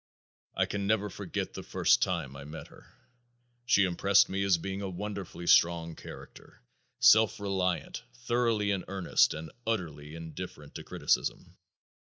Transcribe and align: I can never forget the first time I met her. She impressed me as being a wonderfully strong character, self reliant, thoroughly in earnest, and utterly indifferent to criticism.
I 0.55 0.65
can 0.65 0.87
never 0.87 1.11
forget 1.11 1.53
the 1.53 1.61
first 1.61 2.01
time 2.01 2.35
I 2.35 2.43
met 2.43 2.69
her. 2.69 2.91
She 3.67 3.83
impressed 3.83 4.29
me 4.29 4.43
as 4.43 4.57
being 4.57 4.81
a 4.81 4.89
wonderfully 4.89 5.45
strong 5.45 5.95
character, 5.95 6.63
self 6.99 7.39
reliant, 7.39 8.01
thoroughly 8.11 8.71
in 8.71 8.83
earnest, 8.87 9.35
and 9.35 9.51
utterly 9.67 10.15
indifferent 10.15 10.73
to 10.73 10.83
criticism. 10.83 11.55